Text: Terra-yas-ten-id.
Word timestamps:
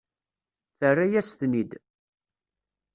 Terra-yas-ten-id. 0.79 1.71